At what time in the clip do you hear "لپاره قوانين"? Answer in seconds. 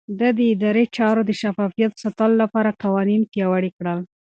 2.43-3.21